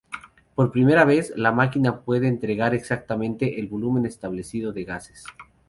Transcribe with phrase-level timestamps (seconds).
[0.55, 5.25] Por primera vez, la máquina puede entregar exactamente el volumen establecido de gases..